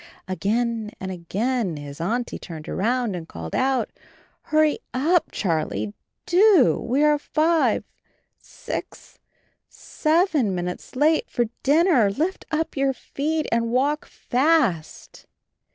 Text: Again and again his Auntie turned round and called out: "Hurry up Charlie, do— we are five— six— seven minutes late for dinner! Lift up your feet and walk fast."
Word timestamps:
Again 0.27 0.89
and 0.99 1.11
again 1.11 1.77
his 1.77 2.01
Auntie 2.01 2.39
turned 2.39 2.67
round 2.67 3.15
and 3.15 3.27
called 3.27 3.53
out: 3.53 3.91
"Hurry 4.41 4.79
up 4.95 5.31
Charlie, 5.31 5.93
do— 6.25 6.79
we 6.89 7.03
are 7.03 7.19
five— 7.19 7.83
six— 8.39 9.19
seven 9.69 10.55
minutes 10.55 10.95
late 10.95 11.29
for 11.29 11.45
dinner! 11.61 12.09
Lift 12.09 12.45
up 12.49 12.75
your 12.75 12.93
feet 12.93 13.45
and 13.51 13.69
walk 13.69 14.07
fast." 14.07 15.27